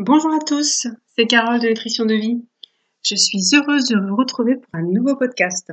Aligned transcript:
Bonjour 0.00 0.32
à 0.32 0.38
tous, 0.38 0.86
c'est 1.16 1.26
Carole 1.26 1.58
de 1.58 1.66
Nutrition 1.66 2.04
de 2.04 2.14
Vie. 2.14 2.46
Je 3.02 3.16
suis 3.16 3.40
heureuse 3.52 3.88
de 3.88 3.98
vous 3.98 4.14
retrouver 4.14 4.54
pour 4.54 4.72
un 4.72 4.82
nouveau 4.82 5.16
podcast. 5.16 5.72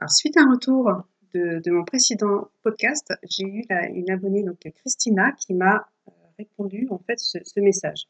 Alors, 0.00 0.10
suite 0.10 0.38
à 0.38 0.44
un 0.44 0.50
retour 0.50 0.90
de, 1.34 1.70
mon 1.70 1.84
précédent 1.84 2.48
podcast, 2.62 3.12
j'ai 3.28 3.44
eu 3.44 3.62
une 3.92 4.10
abonnée, 4.10 4.44
donc 4.44 4.60
Christina, 4.76 5.32
qui 5.32 5.52
m'a 5.52 5.86
euh, 6.08 6.12
répondu 6.38 6.88
en 6.90 6.98
fait 7.00 7.18
ce, 7.18 7.36
ce 7.44 7.60
message. 7.60 8.06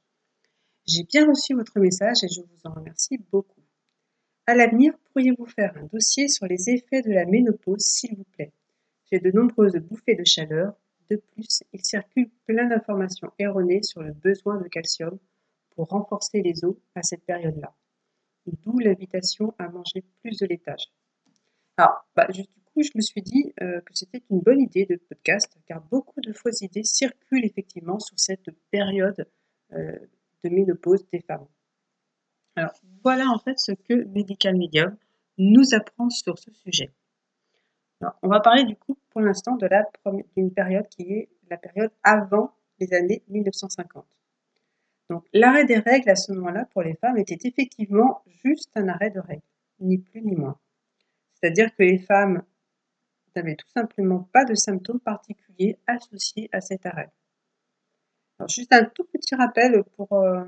J'ai 0.86 1.02
bien 1.02 1.26
reçu 1.26 1.54
votre 1.54 1.80
message 1.80 2.18
et 2.22 2.28
je 2.28 2.40
vous 2.40 2.70
en 2.70 2.72
remercie 2.72 3.18
beaucoup. 3.32 3.60
À 4.46 4.54
l'avenir, 4.54 4.92
pourriez-vous 5.10 5.46
faire 5.46 5.76
un 5.76 5.86
dossier 5.92 6.28
sur 6.28 6.46
les 6.46 6.70
effets 6.70 7.02
de 7.02 7.10
la 7.10 7.24
ménopause, 7.24 7.82
s'il 7.82 8.14
vous 8.14 8.26
plaît? 8.36 8.52
J'ai 9.10 9.18
de 9.18 9.32
nombreuses 9.32 9.74
bouffées 9.78 10.14
de 10.14 10.24
chaleur, 10.24 10.74
de 11.10 11.16
plus, 11.16 11.62
il 11.72 11.84
circule 11.84 12.30
plein 12.46 12.68
d'informations 12.68 13.32
erronées 13.38 13.82
sur 13.82 14.02
le 14.02 14.12
besoin 14.12 14.60
de 14.60 14.68
calcium 14.68 15.18
pour 15.70 15.88
renforcer 15.88 16.42
les 16.42 16.64
os 16.64 16.76
à 16.94 17.02
cette 17.02 17.24
période-là. 17.24 17.74
D'où 18.46 18.78
l'invitation 18.78 19.54
à 19.58 19.68
manger 19.68 20.04
plus 20.22 20.38
de 20.38 20.46
laitage. 20.46 20.92
Alors, 21.76 22.06
bah, 22.14 22.26
du 22.28 22.44
coup, 22.72 22.82
je 22.82 22.90
me 22.94 23.00
suis 23.00 23.22
dit 23.22 23.52
euh, 23.62 23.80
que 23.80 23.94
c'était 23.94 24.22
une 24.30 24.40
bonne 24.40 24.60
idée 24.60 24.86
de 24.86 24.96
podcast, 24.96 25.56
car 25.66 25.82
beaucoup 25.82 26.20
de 26.20 26.32
fausses 26.32 26.60
idées 26.60 26.84
circulent 26.84 27.44
effectivement 27.44 27.98
sur 27.98 28.18
cette 28.18 28.50
période 28.70 29.26
euh, 29.72 29.98
de 30.44 30.48
ménopause 30.50 31.06
des 31.12 31.20
femmes. 31.20 31.46
Alors, 32.56 32.72
voilà 33.02 33.28
en 33.28 33.38
fait 33.38 33.58
ce 33.58 33.72
que 33.72 34.04
Medical 34.04 34.56
Medium 34.56 34.96
nous 35.38 35.74
apprend 35.74 36.10
sur 36.10 36.38
ce 36.38 36.52
sujet 36.52 36.92
on 38.22 38.28
va 38.28 38.40
parler 38.40 38.64
du 38.64 38.76
coup 38.76 38.96
pour 39.10 39.20
l'instant 39.20 39.56
de 39.56 39.66
la 39.66 39.84
d'une 40.36 40.52
période 40.52 40.88
qui 40.88 41.02
est 41.12 41.28
la 41.50 41.56
période 41.56 41.90
avant 42.02 42.52
les 42.80 42.92
années 42.94 43.22
1950. 43.28 44.04
Donc 45.10 45.24
l'arrêt 45.32 45.64
des 45.64 45.78
règles 45.78 46.10
à 46.10 46.16
ce 46.16 46.32
moment-là 46.32 46.66
pour 46.72 46.82
les 46.82 46.94
femmes 46.94 47.18
était 47.18 47.38
effectivement 47.46 48.22
juste 48.44 48.70
un 48.74 48.88
arrêt 48.88 49.10
de 49.10 49.20
règles, 49.20 49.42
ni 49.80 49.98
plus 49.98 50.22
ni 50.22 50.34
moins. 50.34 50.58
C'est-à-dire 51.34 51.74
que 51.74 51.82
les 51.82 51.98
femmes 51.98 52.42
n'avaient 53.36 53.56
tout 53.56 53.68
simplement 53.74 54.28
pas 54.32 54.44
de 54.44 54.54
symptômes 54.54 55.00
particuliers 55.00 55.78
associés 55.86 56.48
à 56.52 56.60
cet 56.60 56.86
arrêt. 56.86 57.10
Juste 58.48 58.72
un 58.72 58.84
tout 58.84 59.04
petit 59.04 59.34
rappel 59.34 59.84
pour, 59.96 60.12
euh, 60.14 60.44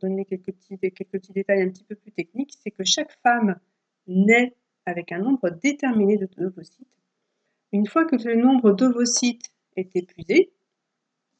donner 0.00 0.24
quelques 0.24 0.54
quelques 0.80 1.06
petits 1.06 1.32
détails 1.32 1.62
un 1.62 1.68
petit 1.68 1.82
peu 1.82 1.96
plus 1.96 2.12
techniques, 2.12 2.56
c'est 2.62 2.70
que 2.70 2.84
chaque 2.84 3.12
femme 3.22 3.58
naît 4.06 4.54
avec 4.90 5.12
un 5.12 5.18
nombre 5.18 5.50
déterminé 5.50 6.16
d'ovocytes. 6.16 6.86
Une 7.72 7.86
fois 7.86 8.04
que 8.04 8.16
le 8.16 8.34
nombre 8.34 8.72
d'ovocytes 8.72 9.50
est 9.76 9.94
épuisé, 9.94 10.52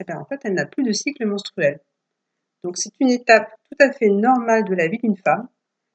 eh 0.01 0.05
bien, 0.05 0.19
en 0.19 0.25
fait, 0.25 0.41
elle 0.45 0.55
n'a 0.55 0.67
plus 0.67 0.85
de 0.85 0.93
cycle 0.93 1.27
menstruel. 1.27 1.81
Donc 2.63 2.77
c'est 2.77 2.93
une 3.01 3.11
étape 3.11 3.51
tout 3.71 3.77
à 3.81 3.93
fait 3.93 4.09
normale 4.09 4.65
de 4.65 4.75
la 4.75 4.89
vie 4.89 4.99
d'une 4.99 5.17
femme, 5.17 5.49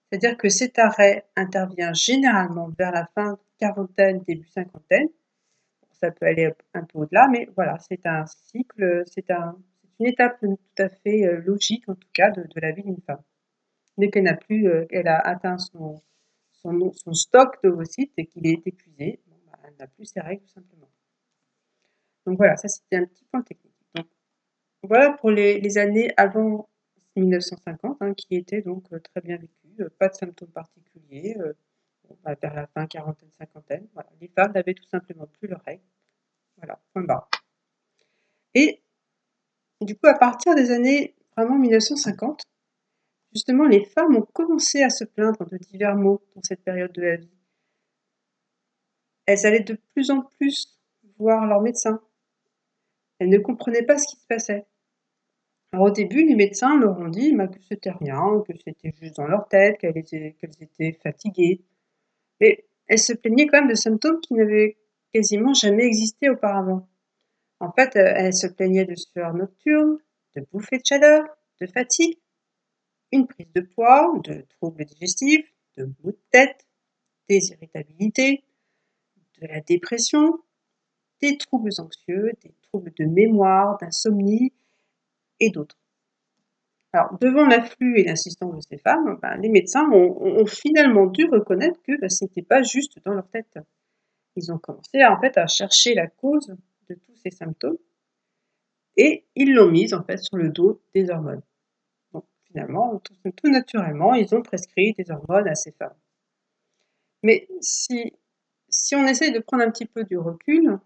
c'est-à-dire 0.10 0.38
que 0.38 0.50
cet 0.50 0.80
arrêt 0.80 1.26
intervient 1.36 1.94
généralement 1.94 2.70
vers 2.78 2.92
la 2.92 3.08
fin 3.16 3.38
quarantaine, 3.60 4.24
début 4.28 4.48
cinquantaine. 4.48 5.08
Ça 5.92 6.12
peut 6.12 6.26
aller 6.26 6.52
un 6.74 6.84
peu 6.84 7.00
au-delà, 7.00 7.28
mais 7.32 7.50
voilà, 7.56 7.78
c'est 7.80 8.06
un 8.06 8.26
cycle, 8.26 9.04
c'est 9.06 9.32
un, 9.32 9.58
une 10.00 10.08
étape 10.08 10.40
tout 10.42 10.58
à 10.78 10.90
fait 10.90 11.26
euh, 11.26 11.42
logique, 11.46 11.88
en 11.88 11.96
tout 11.96 12.10
cas, 12.14 12.32
de, 12.32 12.46
la 12.56 12.72
vie 12.72 12.84
d'une 12.84 13.02
femme. 13.02 13.22
Dès 13.98 14.10
qu'elle 14.10 14.24
n'a 14.24 14.36
plus, 14.36 14.68
euh, 14.68 14.86
elle 14.90 15.08
a 15.08 15.20
atteint 15.20 15.58
son, 15.58 16.02
son, 16.94 17.14
stock 17.14 17.62
d'ovocytes 17.64 18.14
et 18.18 18.26
qu'il 18.26 18.48
est 18.48 18.66
épuisé, 18.66 19.20
bah, 19.28 19.58
elle 19.64 19.76
n'a 19.80 19.88
plus 19.88 20.06
ses 20.06 20.20
règles 20.20 20.44
tout 20.44 20.54
simplement. 20.54 20.90
Donc 22.26 22.38
voilà, 22.38 22.58
ça 22.58 22.68
c'était 22.68 22.98
un 22.98 23.06
petit 23.06 23.24
point 23.26 23.42
technique. 23.42 23.74
Donc, 23.94 24.08
voilà 24.84 25.12
pour 25.14 25.32
les, 25.32 25.78
années 25.78 26.12
avant 26.18 26.70
1950, 27.16 27.98
hein, 28.02 28.14
qui 28.14 28.36
étaient 28.36 28.62
donc 28.62 28.92
euh, 28.92 29.00
très 29.00 29.22
bien 29.22 29.38
vécues, 29.38 29.82
euh, 29.82 29.90
pas 30.00 30.10
de 30.10 30.16
symptômes 30.16 30.50
particuliers, 30.50 31.38
euh, 31.40 31.54
bah, 32.24 32.36
vers 32.42 32.54
la 32.54 32.68
fin 32.68 32.88
quarantaine, 32.88 33.30
cinquantaine. 33.38 33.88
Les 34.20 34.28
femmes 34.28 34.52
n'avaient 34.54 34.74
tout 34.74 34.88
simplement 34.88 35.28
plus 35.28 35.48
leurs 35.48 35.64
règles. 35.64 35.84
Voilà, 36.58 36.80
point 36.94 37.04
barre. 37.04 37.30
Et 38.54 38.82
du 39.82 39.96
coup, 39.96 40.08
à 40.08 40.14
partir 40.14 40.56
des 40.56 40.72
années 40.72 41.16
vraiment 41.36 41.58
1950, 41.58 42.44
Justement, 43.36 43.66
les 43.66 43.84
femmes 43.84 44.16
ont 44.16 44.28
commencé 44.34 44.82
à 44.82 44.90
se 44.90 45.04
plaindre 45.04 45.46
de 45.50 45.58
divers 45.58 45.98
maux 45.98 46.22
dans 46.36 46.42
cette 46.42 46.64
période 46.64 46.94
de 46.94 47.02
la 47.02 47.16
vie. 47.18 47.30
Elles 49.26 49.46
allaient 49.46 49.60
de 49.60 49.78
plus 49.94 50.10
en 50.10 50.22
plus 50.22 50.80
voir 51.20 51.46
leur 51.46 51.62
médecin. 51.62 52.02
Elles 53.20 53.30
ne 53.30 53.38
comprenaient 53.38 53.84
pas 53.84 53.98
ce 53.98 54.08
qui 54.08 54.22
se 54.22 54.28
passait. 54.28 54.66
Alors 55.74 55.88
au 55.88 55.92
début, 55.92 56.24
les 56.24 56.36
médecins 56.36 56.80
leur 56.80 56.98
ont 56.98 57.10
dit 57.10 57.36
bah, 57.36 57.48
que 57.48 57.60
c'était 57.68 57.92
rien, 57.92 58.42
que 58.48 58.54
c'était 58.64 58.94
juste 59.02 59.18
dans 59.18 59.28
leur 59.28 59.50
tête, 59.50 59.80
qu'elles 59.80 59.98
étaient, 59.98 60.38
étaient 60.62 60.98
fatiguées. 61.04 61.62
Mais 62.40 62.66
elles 62.88 63.00
se 63.00 63.12
plaignaient 63.12 63.48
quand 63.48 63.60
même 63.60 63.70
de 63.70 63.76
symptômes 63.76 64.22
qui 64.22 64.36
n'avaient 64.36 64.78
quasiment 65.14 65.54
jamais 65.54 65.84
existé 65.84 66.30
auparavant. 66.30 66.88
En 67.60 67.74
fait, 67.74 67.98
elles 67.98 68.34
se 68.34 68.48
plaignaient 68.48 68.86
de 68.86 68.96
sueur 68.96 69.34
nocturne, 69.34 69.98
de 70.38 70.46
bouffées 70.54 70.78
de 70.78 70.86
chaleur, 70.86 71.26
de 71.60 71.68
fatigue, 71.68 72.18
une 73.16 73.28
prise 73.28 73.52
de 73.54 73.62
poids, 73.62 74.14
de 74.24 74.46
troubles 74.58 74.86
digestifs, 74.86 75.52
de 75.78 75.86
maux 75.86 76.12
de 76.12 76.20
tête, 76.32 76.66
des 77.30 77.50
irritabilités, 77.50 78.44
de 79.42 79.48
la 79.48 79.62
dépression, 79.62 80.40
des 81.22 81.38
troubles 81.38 81.72
anxieux, 81.80 82.32
des 82.44 82.54
troubles 82.62 82.94
de 82.98 83.06
mémoire, 83.06 83.78
d'insomnie 83.78 84.54
et 85.40 85.50
d'autres. 85.50 85.78
Alors, 86.94 87.18
devant 87.20 87.46
l'afflux 87.46 88.00
et 88.00 88.04
l'insistance 88.04 88.56
de 88.56 88.62
ces 88.62 88.78
femmes, 88.78 89.20
ben, 89.22 89.36
les 89.38 89.50
médecins 89.50 89.90
ont, 89.92 90.46
finalement 90.46 91.08
dû 91.08 91.26
reconnaître 91.26 91.82
que 91.84 92.00
ben, 92.00 92.10
ce 92.10 92.24
n'était 92.24 92.42
pas 92.42 92.64
juste 92.64 93.04
dans 93.04 93.14
leur 93.14 93.28
tête. 93.30 93.60
Ils 94.38 94.52
ont 94.52 94.58
commencé 94.58 95.04
en 95.04 95.20
fait 95.20 95.38
à 95.38 95.48
chercher 95.48 95.94
la 95.94 96.08
cause 96.08 96.56
de 96.90 96.96
tous 96.96 97.16
ces 97.16 97.32
symptômes 97.32 97.78
et 98.98 99.26
ils 99.36 99.54
l'ont 99.54 99.70
mise 99.70 99.94
en 99.94 100.04
fait 100.04 100.18
sur 100.18 100.38
le 100.38 100.50
dos 100.50 100.82
des 100.94 101.10
hormones 101.10 101.42
finalement, 102.56 103.02
tout, 103.36 103.50
naturellement, 103.50 104.14
ils 104.14 104.34
ont 104.34 104.42
prescrit 104.42 104.94
des 104.94 105.12
hormones 105.12 105.48
à 105.48 105.56
ces 105.56 105.72
femmes. 105.74 105.96
Mais 107.22 107.48
si, 107.60 108.14
on 108.94 109.06
essaye 109.06 109.34
de 109.34 109.40
prendre 109.40 109.64
un 109.64 109.72
petit 109.72 109.86
peu 109.86 110.06
du 110.06 110.18
recul 110.18 110.80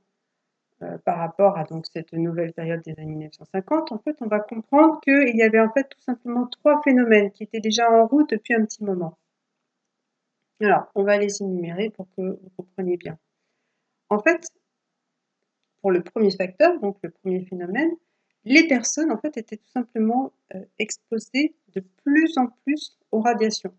euh, 0.82 0.98
par 1.00 1.20
rapport 1.20 1.58
à 1.58 1.66
cette 1.94 2.14
nouvelle 2.14 2.54
période 2.54 2.82
des 2.82 2.94
années 2.94 3.16
1950, 3.16 3.92
en 3.92 4.00
fait, 4.00 4.18
on 4.22 4.28
va 4.28 4.40
comprendre 4.40 5.00
qu'il 5.02 5.36
y 5.36 5.44
avait 5.44 5.60
en 5.60 5.72
fait 5.72 5.88
tout 5.90 6.02
simplement 6.02 6.48
trois 6.48 6.82
phénomènes 6.82 7.32
qui 7.32 7.44
étaient 7.44 7.60
déjà 7.60 7.92
en 7.92 8.08
route 8.08 8.32
depuis 8.32 8.56
un 8.56 8.66
petit 8.66 8.84
moment. 8.84 9.20
Alors, 10.62 10.88
on 10.96 11.04
va 11.04 11.18
les 11.18 11.42
énumérer 11.42 11.92
pour 11.92 12.08
que 12.18 12.22
vous 12.22 12.50
compreniez 12.58 12.98
bien. 12.98 13.18
En 14.10 14.20
fait, 14.20 14.48
pour 15.82 15.92
le 15.92 16.02
premier 16.02 16.32
facteur, 16.32 16.80
donc 16.80 16.98
le 17.04 17.12
premier 17.12 17.46
phénomène, 17.46 17.92
les 18.46 18.68
personnes 18.68 19.12
en 19.12 19.18
fait 19.18 19.38
étaient 19.38 19.58
tout 19.58 19.72
simplement 19.74 20.32
euh, 20.56 20.64
exposées 20.78 21.56
de 21.74 21.82
plus 22.04 22.38
en 22.38 22.48
plus 22.64 22.98
aux 23.12 23.22
radiations. 23.22 23.74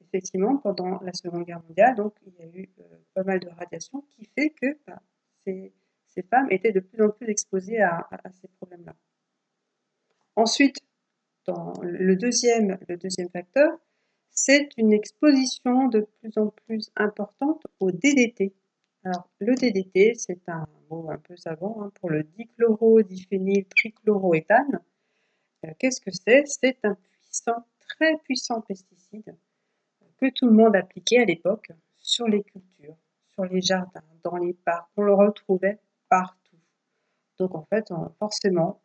Effectivement, 0.00 0.56
pendant 0.56 1.00
la 1.00 1.12
Seconde 1.12 1.44
Guerre 1.44 1.62
mondiale, 1.62 1.96
il 2.26 2.34
y 2.34 2.42
a 2.42 2.46
eu 2.46 2.70
euh, 2.80 2.82
pas 3.14 3.22
mal 3.22 3.40
de 3.40 3.48
radiations 3.48 4.04
qui 4.10 4.28
fait 4.34 4.50
que 4.50 4.76
bah, 4.86 5.02
ces, 5.44 5.72
femmes 6.30 6.48
étaient 6.50 6.72
de 6.72 6.80
plus 6.80 7.02
en 7.02 7.10
plus 7.10 7.28
exposées 7.28 7.80
à, 7.80 8.06
ces 8.40 8.48
problèmes-là. 8.58 8.94
Ensuite, 10.36 10.80
dans 11.46 11.72
le 11.82 12.16
deuxième, 12.16 12.78
le 12.88 12.96
deuxième 12.96 13.30
facteur, 13.30 13.78
c'est 14.30 14.68
une 14.76 14.92
exposition 14.92 15.88
de 15.88 16.06
plus 16.20 16.36
en 16.36 16.48
plus 16.48 16.90
importante 16.96 17.62
au 17.80 17.90
DDT. 17.90 18.54
Alors, 19.04 19.28
le 19.40 19.54
DDT, 19.56 20.14
c'est 20.14 20.48
un 20.48 20.64
mot 20.88 21.10
un 21.10 21.18
peu 21.18 21.36
savant 21.36 21.82
hein, 21.82 21.90
pour 21.94 22.10
le 22.10 22.22
dichloro-diphényl 22.22 23.64
trichloroéthane. 23.66 24.80
Euh, 25.64 25.70
qu'est-ce 25.78 26.00
que 26.00 26.12
c'est? 26.12 26.44
C'est 26.46 26.78
un 26.84 26.94
puissant, 26.94 27.66
très 27.80 28.16
puissant 28.18 28.60
pesticide 28.60 29.36
que 30.18 30.26
tout 30.30 30.46
le 30.46 30.52
monde 30.52 30.76
appliquait 30.76 31.18
à 31.18 31.24
l'époque 31.24 31.72
sur 31.98 32.28
les 32.28 32.44
cultures, 32.44 32.96
sur 33.26 33.44
les 33.44 33.60
jardins, 33.60 34.04
dans 34.22 34.36
les 34.36 34.52
parcs. 34.52 34.88
On 34.96 35.02
le 35.02 35.14
retrouvait 35.14 35.80
partout. 36.08 36.58
Donc, 37.38 37.56
en 37.56 37.64
fait, 37.64 37.92
forcément, 38.20 38.82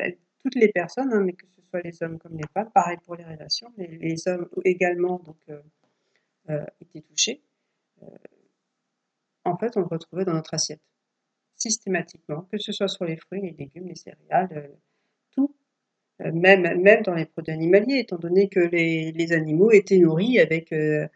euh, 0.00 0.10
toutes 0.40 0.56
les 0.56 0.72
personnes, 0.72 1.12
hein, 1.12 1.20
mais 1.20 1.34
que 1.34 1.46
ce 1.46 1.62
soit 1.70 1.82
les 1.82 2.02
hommes 2.02 2.18
comme 2.18 2.36
les 2.36 2.48
femmes, 2.52 2.70
pareil 2.72 2.98
pour 3.04 3.14
les 3.14 3.24
relations, 3.24 3.72
les, 3.76 4.26
hommes 4.26 4.48
également 4.64 5.20
donc, 5.20 5.38
euh, 6.50 6.66
étaient 6.80 7.02
touchés 7.02 7.43
en 9.54 9.56
fait, 9.56 9.76
on 9.76 9.80
le 9.80 9.86
retrouvait 9.86 10.24
dans 10.24 10.32
notre 10.32 10.52
assiette, 10.54 10.82
systématiquement, 11.54 12.42
que 12.50 12.58
ce 12.58 12.72
soit 12.72 12.88
sur 12.88 13.04
les 13.04 13.16
fruits, 13.16 13.40
les 13.40 13.52
légumes, 13.52 13.86
les 13.86 13.94
céréales, 13.94 14.48
euh, 14.50 14.66
tout, 15.30 15.54
euh, 16.22 16.32
même, 16.32 17.02
dans 17.04 17.14
les 17.14 17.26
produits 17.26 17.54
animaliers, 17.54 18.00
étant 18.00 18.18
donné 18.18 18.48
que 18.48 18.58
les, 18.58 19.32
animaux 19.32 19.70
étaient 19.70 19.98
nourris 19.98 20.40
avec, 20.40 20.72
euh, 20.72 21.06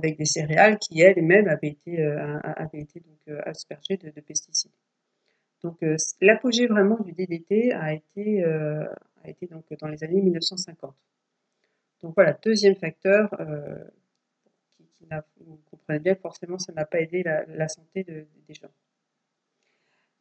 des 0.00 0.24
céréales 0.24 0.78
qui 0.78 1.00
elles-mêmes 1.00 1.48
avaient 1.48 1.76
été, 1.76 1.96
donc, 2.06 3.38
aspergées 3.46 3.96
de, 3.96 4.20
pesticides. 4.20 4.70
Donc 5.62 5.78
l'apogée 6.20 6.68
vraiment 6.68 7.00
du 7.00 7.12
DDT 7.12 7.72
a 7.72 7.94
été, 7.94 8.44
dans 9.80 9.88
les 9.88 10.04
années 10.04 10.20
1950. 10.20 10.94
Donc 12.02 12.14
voilà, 12.14 12.38
deuxième 12.44 12.76
facteur 12.76 13.34
vous 15.40 15.60
comprenez 15.70 16.00
bien, 16.00 16.14
forcément, 16.16 16.58
ça 16.58 16.72
n'a 16.72 16.84
pas 16.84 17.00
aidé 17.00 17.22
la, 17.22 17.68
santé 17.68 18.04
des 18.04 18.54
gens. 18.54 18.70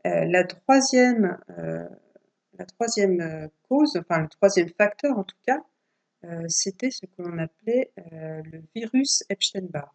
la 0.03 0.43
troisième, 0.43 1.37
la 1.47 2.65
troisième 2.65 3.49
cause, 3.67 3.97
enfin 3.97 4.21
le 4.21 4.27
troisième 4.27 4.69
facteur 4.69 5.17
en 5.17 5.23
tout 5.23 5.37
cas, 5.45 5.63
c'était 6.47 6.91
ce 6.91 7.05
que 7.05 7.21
l'on 7.21 7.37
appelait 7.37 7.91
le 8.11 8.61
virus 8.75 9.23
Epstein-Barr. 9.29 9.93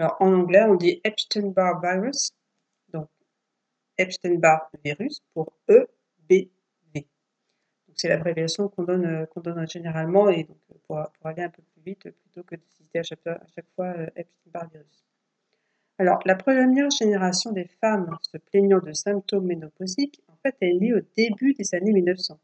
Alors 0.00 0.16
en 0.20 0.32
anglais, 0.32 0.62
on 0.64 0.76
dit 0.76 0.98
Epstein-Barr 1.04 1.82
virus, 1.82 2.32
donc 2.88 3.10
Epstein-Barr 3.98 4.70
virus 4.82 5.20
pour 5.34 5.52
EBV. 5.68 6.50
C'est 7.94 8.08
l'abréviation 8.08 8.68
qu'on 8.68 8.84
donne, 8.84 9.04
euh, 9.04 9.26
qu'on 9.26 9.42
donne 9.42 9.68
généralement 9.68 10.30
et 10.30 10.44
donc 10.44 10.56
euh, 10.70 10.74
pour, 10.86 11.02
pour, 11.12 11.26
aller 11.26 11.42
un 11.42 11.50
peu 11.50 11.60
plutôt 11.80 12.42
que 12.42 12.56
de 12.56 12.62
citer 12.68 13.00
à 13.00 13.02
chaque, 13.02 13.26
à 13.26 13.46
chaque 13.54 13.68
fois 13.74 13.86
euh, 13.86 14.06
Epstein-Barr 14.16 14.68
virus. 14.70 15.04
Alors, 15.98 16.20
la 16.24 16.34
première 16.34 16.90
génération 16.90 17.52
des 17.52 17.66
femmes 17.66 18.16
se 18.22 18.38
plaignant 18.38 18.80
de 18.80 18.92
symptômes 18.92 19.46
ménopausiques, 19.46 20.22
en 20.28 20.36
fait, 20.36 20.56
elle 20.60 20.76
est 20.76 20.80
née 20.80 20.94
au 20.94 21.00
début 21.16 21.52
des 21.54 21.74
années 21.74 21.92
1900, 21.92 22.40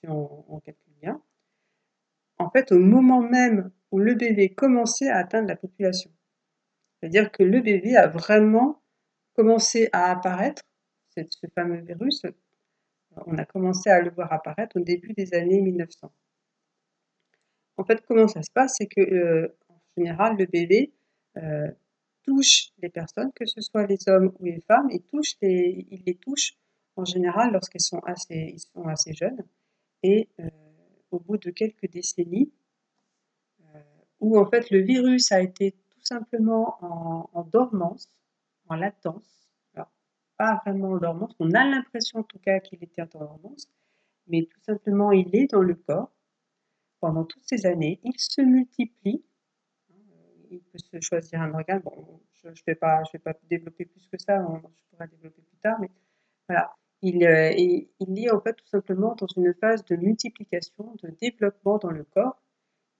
si 0.00 0.08
on, 0.08 0.44
on 0.48 0.60
calcule 0.60 0.94
bien. 1.00 1.20
En 2.38 2.50
fait, 2.50 2.72
au 2.72 2.78
moment 2.78 3.20
même 3.20 3.70
où 3.90 3.98
le 3.98 4.14
bébé 4.14 4.48
commençait 4.54 5.08
à 5.08 5.18
atteindre 5.18 5.48
la 5.48 5.56
population. 5.56 6.10
C'est-à-dire 6.98 7.30
que 7.30 7.42
le 7.42 7.60
bébé 7.60 7.96
a 7.96 8.08
vraiment 8.08 8.82
commencé 9.34 9.88
à 9.92 10.10
apparaître, 10.10 10.62
ce 11.14 11.46
fameux 11.54 11.80
virus, 11.80 12.22
on 13.26 13.36
a 13.36 13.44
commencé 13.44 13.90
à 13.90 14.00
le 14.00 14.10
voir 14.10 14.32
apparaître 14.32 14.76
au 14.76 14.80
début 14.80 15.12
des 15.12 15.34
années 15.34 15.60
1900. 15.60 16.10
En 17.76 17.84
fait, 17.84 18.02
comment 18.06 18.28
ça 18.28 18.42
se 18.42 18.50
passe 18.50 18.76
C'est 18.78 18.86
que, 18.86 19.00
euh, 19.00 19.56
en 19.68 19.80
général, 19.96 20.36
le 20.36 20.46
bébé 20.46 20.92
euh, 21.36 21.70
touche 22.22 22.70
les 22.78 22.88
personnes, 22.88 23.32
que 23.34 23.46
ce 23.46 23.60
soit 23.60 23.86
les 23.86 24.08
hommes 24.08 24.32
ou 24.38 24.44
les 24.44 24.60
femmes, 24.60 24.88
il, 24.90 25.02
touche 25.02 25.34
les, 25.40 25.86
il 25.90 26.02
les 26.06 26.14
touche 26.14 26.54
en 26.96 27.04
général 27.04 27.52
lorsqu'elles 27.52 27.80
sont 27.80 28.00
assez, 28.00 28.52
ils 28.54 28.60
sont 28.60 28.86
assez 28.86 29.12
jeunes. 29.14 29.42
Et 30.02 30.28
euh, 30.40 30.48
au 31.10 31.18
bout 31.20 31.38
de 31.38 31.50
quelques 31.50 31.90
décennies, 31.90 32.52
où 34.20 34.38
en 34.38 34.48
fait 34.48 34.70
le 34.70 34.78
virus 34.80 35.32
a 35.32 35.42
été 35.42 35.72
tout 35.72 36.04
simplement 36.04 36.78
en 37.32 37.42
dormance, 37.42 38.08
en 38.68 38.76
latence, 38.76 39.42
pas 40.42 40.60
vraiment 40.64 40.92
en 40.92 40.98
dormance. 40.98 41.34
On 41.38 41.52
a 41.52 41.64
l'impression 41.64 42.20
en 42.20 42.22
tout 42.22 42.38
cas 42.38 42.60
qu'il 42.60 42.82
était 42.82 43.02
en 43.02 43.06
dormance, 43.06 43.68
mais 44.26 44.44
tout 44.44 44.60
simplement 44.62 45.12
il 45.12 45.34
est 45.36 45.50
dans 45.50 45.62
le 45.62 45.74
corps 45.74 46.10
pendant 47.02 47.24
toutes 47.24 47.44
ces 47.44 47.66
années. 47.66 48.00
Il 48.04 48.16
se 48.16 48.40
multiplie. 48.40 49.24
Il 50.50 50.60
peut 50.60 50.78
se 50.78 51.00
choisir 51.00 51.42
un 51.42 51.52
organe. 51.52 51.80
Bon, 51.80 52.20
je 52.34 52.48
ne 52.48 52.52
vais, 52.52 52.78
je 53.06 53.12
vais 53.12 53.18
pas 53.18 53.34
développer 53.50 53.86
plus 53.86 54.06
que 54.06 54.18
ça, 54.18 54.38
je 54.38 54.82
pourrai 54.90 55.08
développer 55.08 55.42
plus 55.42 55.58
tard, 55.58 55.78
mais 55.80 55.90
voilà. 56.48 56.72
Il, 57.04 57.24
euh, 57.24 57.50
il 57.56 58.24
est 58.24 58.30
en 58.30 58.40
fait 58.40 58.54
tout 58.54 58.68
simplement 58.68 59.16
dans 59.16 59.26
une 59.36 59.52
phase 59.54 59.84
de 59.86 59.96
multiplication, 59.96 60.94
de 61.02 61.10
développement 61.20 61.78
dans 61.78 61.90
le 61.90 62.04
corps, 62.04 62.40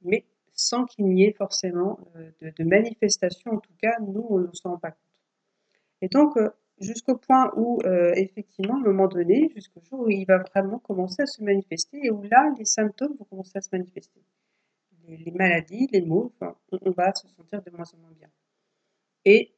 mais 0.00 0.26
sans 0.52 0.84
qu'il 0.86 1.06
n'y 1.06 1.22
ait 1.24 1.34
forcément 1.34 2.00
euh, 2.16 2.32
de, 2.40 2.50
de 2.50 2.64
manifestation. 2.64 3.52
En 3.52 3.58
tout 3.58 3.76
cas, 3.80 3.96
nous, 4.00 4.26
on 4.28 4.38
ne 4.40 4.52
s'en 4.52 4.70
rend 4.70 4.78
pas 4.78 4.90
compte. 4.90 5.00
Et 6.00 6.08
donc, 6.08 6.36
euh, 6.36 6.50
jusqu'au 6.80 7.16
point 7.16 7.52
où, 7.56 7.80
euh, 7.84 8.12
effectivement, 8.16 8.74
à 8.74 8.78
un 8.78 8.82
moment 8.82 9.08
donné, 9.08 9.50
jusqu'au 9.54 9.80
jour 9.82 10.00
où 10.00 10.10
il 10.10 10.24
va 10.26 10.38
vraiment 10.38 10.78
commencer 10.78 11.22
à 11.22 11.26
se 11.26 11.42
manifester 11.42 12.00
et 12.02 12.10
où 12.10 12.22
là, 12.22 12.52
les 12.58 12.64
symptômes 12.64 13.16
vont 13.18 13.24
commencer 13.24 13.58
à 13.58 13.60
se 13.60 13.68
manifester. 13.72 14.22
Les, 15.06 15.32
maladies, 15.32 15.88
les 15.92 16.00
maux, 16.00 16.32
on, 16.40 16.90
va 16.92 17.12
se 17.12 17.26
sentir 17.28 17.62
de 17.62 17.70
moins 17.70 17.84
en 17.92 17.98
moins 17.98 18.12
bien. 18.12 18.28
Et 19.24 19.52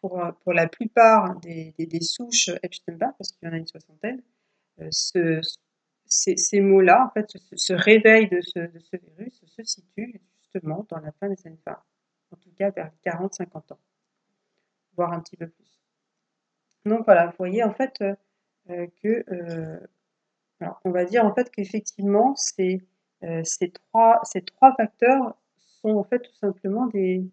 pour, 0.00 0.20
pour 0.42 0.52
la 0.52 0.68
plupart 0.68 1.38
des, 1.40 1.74
des, 1.78 2.00
souches 2.00 2.50
Epstein-Barr, 2.62 3.14
parce 3.16 3.32
qu'il 3.32 3.46
y 3.46 3.50
en 3.50 3.54
a 3.54 3.58
une 3.58 3.66
soixantaine, 3.66 4.22
euh, 4.80 4.88
ce, 4.90 5.40
ces, 6.06 6.36
ces 6.36 6.60
mots-là, 6.60 7.06
en 7.06 7.10
fait, 7.10 7.26
ce, 7.56 7.72
réveil 7.72 8.28
de 8.28 8.40
ce, 8.40 8.58
de 8.58 8.78
ce, 8.78 8.96
virus 8.96 9.44
se 9.46 9.62
situe 9.62 10.20
justement 10.42 10.86
dans 10.88 10.98
la 10.98 11.12
fin 11.12 11.28
des 11.28 11.46
années 11.46 11.60
20, 11.66 11.72
en 12.32 12.36
tout 12.36 12.50
cas 12.56 12.70
vers 12.70 12.90
40-50 13.04 13.74
ans, 13.74 13.78
voire 14.96 15.12
un 15.12 15.20
petit 15.20 15.36
peu 15.36 15.48
plus. 15.48 15.77
Donc 16.84 17.04
voilà, 17.04 17.26
vous 17.26 17.36
voyez 17.38 17.62
en 17.62 17.72
fait 17.72 17.94
euh, 18.00 18.14
euh, 18.70 18.86
que, 19.02 19.24
euh, 19.32 19.78
on 20.84 20.90
va 20.90 21.04
dire 21.04 21.24
en 21.24 21.34
fait 21.34 21.50
qu'effectivement 21.50 22.34
ces, 22.36 22.80
trois, 23.72 24.22
facteurs 24.76 25.36
sont 25.56 25.96
en 25.96 26.04
fait 26.04 26.20
tout 26.20 26.34
simplement 26.34 26.86
des, 26.86 27.30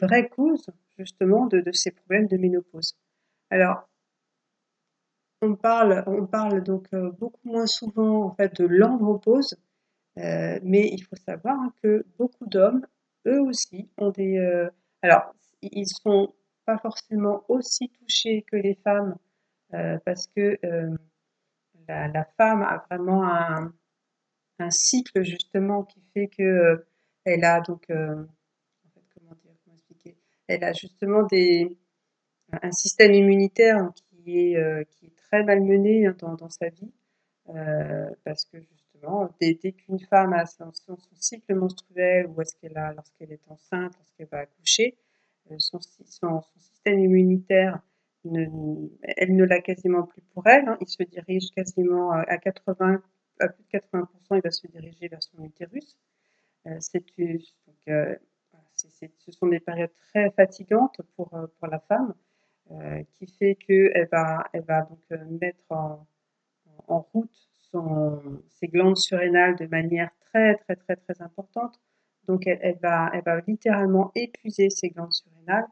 vraies 0.00 0.28
causes 0.28 0.70
justement 0.98 1.46
de, 1.46 1.62
ces 1.72 1.90
problèmes 1.90 2.26
de 2.26 2.36
ménopause. 2.36 2.96
Alors, 3.50 3.88
on 5.40 5.54
parle, 5.54 6.02
on 6.06 6.26
parle 6.26 6.62
donc 6.62 6.92
beaucoup 7.18 7.48
moins 7.48 7.66
souvent 7.66 8.36
de 8.38 8.64
l'andropause, 8.66 9.56
mais 10.16 10.88
il 10.92 11.02
faut 11.04 11.16
savoir 11.16 11.58
hein, 11.60 11.72
que 11.82 12.04
beaucoup 12.18 12.46
d'hommes, 12.46 12.84
eux 13.26 13.40
aussi, 13.40 13.88
ont 13.96 14.10
des. 14.10 14.68
alors, 15.02 15.32
ils 15.62 15.86
sont 15.86 16.34
pas 16.68 16.76
forcément 16.76 17.44
aussi 17.48 17.88
touchés 17.88 18.42
que 18.42 18.56
les 18.56 18.74
femmes 18.74 19.16
euh, 19.72 19.96
parce 20.04 20.26
que 20.26 20.58
euh, 20.66 20.94
la, 21.88 22.26
femme 22.36 22.60
a 22.60 22.84
vraiment 22.90 23.24
un, 23.24 23.72
cycle 24.68 25.22
justement 25.22 25.84
qui 25.84 26.02
fait 26.12 26.28
que 26.28 26.42
euh, 26.42 26.86
elle 27.24 27.44
a 27.44 27.62
donc 27.62 27.86
comment 27.86 29.34
dire 29.42 29.54
comment 29.64 29.76
expliquer 29.76 30.18
elle 30.46 30.62
a 30.62 30.74
justement 30.74 31.22
des 31.22 31.74
un 32.52 32.72
système 32.72 33.14
immunitaire 33.14 33.90
qui 33.94 34.38
est 34.38 34.88
qui 34.90 35.06
est 35.06 35.16
très 35.16 35.44
malmené 35.44 36.06
hein, 36.06 36.16
dans, 36.20 36.50
sa 36.50 36.68
vie 36.68 36.92
parce 38.24 38.44
que 38.44 38.60
justement 38.60 39.30
dès, 39.40 39.56
qu'une 39.56 40.00
femme 40.00 40.34
a 40.34 40.44
son, 40.44 40.70
cycle 41.14 41.54
menstruel 41.54 42.26
ou 42.26 42.42
est-ce 42.42 42.54
qu'elle 42.56 42.76
a 42.76 42.92
lorsqu'elle 42.92 43.32
est 43.32 43.48
enceinte 43.48 43.94
lorsqu'elle 43.96 44.28
va 44.28 44.40
accoucher 44.40 44.98
son, 45.58 45.80
système 45.80 47.00
immunitaire, 47.00 47.80
elle 48.24 49.36
ne 49.36 49.44
l'a 49.44 49.60
quasiment 49.60 50.02
plus 50.04 50.22
pour 50.22 50.46
elle. 50.46 50.68
Hein. 50.68 50.76
Il 50.80 50.88
se 50.88 51.02
dirige 51.02 51.50
quasiment 51.52 52.10
à 52.10 52.36
80, 52.36 53.02
à 53.40 53.48
plus 53.48 53.64
de 53.64 53.78
80%, 53.78 54.06
il 54.32 54.40
va 54.42 54.50
se 54.50 54.66
diriger 54.66 55.08
vers 55.08 55.22
son 55.22 55.42
utérus. 55.44 55.96
Euh, 56.66 56.78
euh, 57.88 58.16
ce 58.74 59.32
sont 59.32 59.46
des 59.46 59.60
périodes 59.60 59.94
très 60.08 60.30
fatigantes 60.30 61.00
pour, 61.16 61.34
euh, 61.34 61.46
pour 61.58 61.68
la 61.68 61.80
femme, 61.80 62.14
qui 63.14 63.26
fait 63.26 63.54
qu'elle 63.54 64.08
va, 64.12 64.44
elle 64.52 64.64
va 64.64 64.82
donc 64.82 65.00
mettre 65.40 65.64
en, 65.70 66.06
route 66.86 67.48
ses 68.50 68.68
glandes 68.68 68.98
surrénales 68.98 69.56
de 69.56 69.66
manière 69.66 70.10
très, 70.20 70.56
très, 70.56 70.76
très, 70.76 70.96
très 70.96 71.22
importante 71.22 71.80
donc, 72.28 72.46
elle, 72.46 72.78
va, 72.82 73.10
littéralement 73.46 74.12
épuiser 74.14 74.68
ses 74.68 74.90
glandes 74.90 75.12
surrénales. 75.12 75.66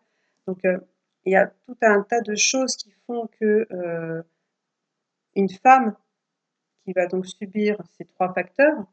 Donc, 0.47 0.65
euh, 0.65 0.79
il 1.27 1.33
y 1.33 1.37
a 1.37 1.47
tout 1.67 1.77
un 1.83 2.03
tas 2.03 2.23
de 2.23 2.35
choses 2.35 2.77
qui 2.77 2.91
font 3.07 3.29
que 3.39 3.67
euh, 3.71 4.23
une 5.35 5.51
femme 5.51 5.95
qui 6.85 6.93
va 6.93 7.07
donc 7.07 7.27
subir 7.27 7.77
ces 7.99 8.07
trois 8.07 8.33
facteurs 8.33 8.87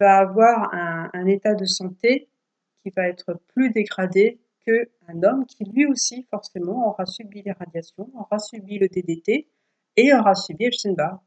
va 0.00 0.16
avoir 0.16 0.72
un, 0.72 1.26
état 1.26 1.54
de 1.54 1.66
santé 1.66 2.28
qui 2.82 2.90
va 2.90 3.06
être 3.06 3.34
plus 3.48 3.70
dégradé 3.70 4.40
qu'un 4.64 5.22
homme 5.22 5.44
qui 5.44 5.64
lui 5.64 5.86
aussi 5.86 6.26
forcément 6.30 6.88
aura 6.88 7.04
subi 7.04 7.42
les 7.42 7.52
radiations, 7.52 8.10
aura 8.14 8.38
subi 8.38 8.78
le 8.78 8.88
DDT 8.88 9.46
et 9.96 10.14
aura 10.14 10.34
subi 10.34 10.64
Epstein-Barr. 10.64 11.22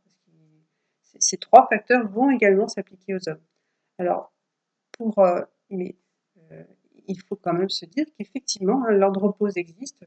Ces 1.19 1.37
trois 1.37 1.67
facteurs 1.67 2.09
vont 2.09 2.31
également 2.31 2.67
s'appliquer 2.67 3.13
aux 3.13 3.29
hommes. 3.29 3.41
Alors, 3.99 4.33
euh, 4.99 5.45
mais 5.69 5.95
euh, 6.51 6.63
il 7.07 7.19
faut 7.21 7.35
quand 7.35 7.53
même 7.53 7.69
se 7.69 7.85
dire 7.85 8.05
qu'effectivement, 8.17 8.85
hein, 8.85 8.91
l'andropause 8.91 9.57
existe. 9.57 10.05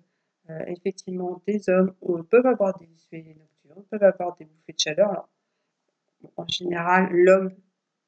Euh, 0.49 0.65
effectivement, 0.67 1.43
des 1.47 1.69
hommes 1.69 1.95
peuvent 2.29 2.47
avoir 2.47 2.77
des 2.79 2.89
suées 2.97 3.37
nocturnes, 3.39 3.85
peuvent 3.91 4.03
avoir 4.03 4.37
des 4.37 4.45
bouffées 4.45 4.73
de 4.73 4.79
chaleur. 4.79 5.29
en 6.37 6.47
général, 6.49 7.13
l'homme 7.13 7.55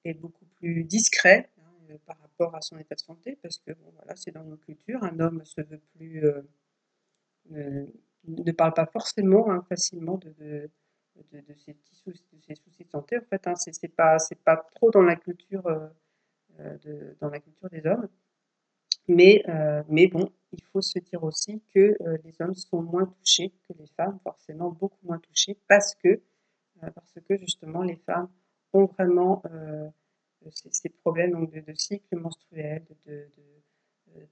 est 0.04 0.14
beaucoup 0.14 0.46
plus 0.56 0.84
discret 0.84 1.50
hein, 1.58 1.96
par 2.04 2.18
rapport 2.20 2.54
à 2.54 2.60
son 2.60 2.78
état 2.78 2.94
de 2.94 3.00
santé, 3.00 3.38
parce 3.42 3.58
que 3.58 3.72
voilà, 3.94 4.16
c'est 4.16 4.32
dans 4.32 4.44
nos 4.44 4.56
cultures. 4.56 5.04
Un 5.04 5.20
homme 5.20 5.44
se 5.44 5.60
veut 5.60 5.80
plus, 5.94 6.24
ne 7.50 8.52
parle 8.52 8.74
pas 8.74 8.86
forcément 8.86 9.50
hein, 9.50 9.64
facilement 9.68 10.18
de, 10.18 10.68
ses 11.56 11.74
petits 11.74 11.94
soucis, 11.94 12.24
de 12.32 12.90
santé. 12.90 13.18
En 13.18 13.22
fait, 13.22 13.46
hein, 13.46 13.54
c'est 13.54 13.94
pas, 13.94 14.56
trop 14.74 14.90
dans 14.90 15.02
la 15.02 15.14
culture 15.14 15.64
de, 16.58 17.16
dans 17.20 17.30
la 17.30 17.40
culture 17.40 17.68
des 17.70 17.84
hommes. 17.86 18.08
Mais, 19.08 19.42
euh, 19.48 19.82
mais 19.88 20.06
bon, 20.06 20.30
il 20.52 20.62
faut 20.72 20.80
se 20.80 20.98
dire 20.98 21.22
aussi 21.24 21.62
que 21.74 21.96
euh, 22.00 22.18
les 22.24 22.40
hommes 22.40 22.54
sont 22.54 22.82
moins 22.82 23.06
touchés 23.06 23.52
que 23.68 23.72
les 23.78 23.88
femmes, 23.96 24.18
forcément 24.22 24.70
beaucoup 24.70 25.04
moins 25.04 25.18
touchés, 25.18 25.58
parce 25.68 25.94
que 25.94 26.20
parce 26.96 27.14
que 27.28 27.36
justement 27.36 27.82
les 27.82 27.94
femmes 27.94 28.28
ont 28.72 28.86
vraiment 28.86 29.40
ces, 30.50 30.88
problèmes 30.88 31.30
donc, 31.30 31.52
de, 31.52 31.74
cycle 31.74 32.16
menstruel, 32.16 32.84
de, 33.06 33.28
de, 34.08 34.26